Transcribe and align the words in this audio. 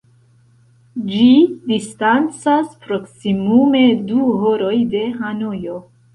Ĝi 1.11 1.27
distancas 1.71 2.73
proksimume 2.87 3.85
du 4.09 4.27
horoj 4.41 4.75
de 4.97 5.05
Hanojo. 5.21 5.79